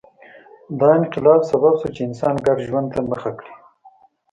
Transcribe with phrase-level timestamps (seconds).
[0.79, 3.53] دا انقلاب سبب شو چې انسان ګډ ژوند ته مخه کړي